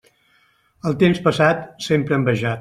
[0.91, 2.49] El temps passat, sempre envejat.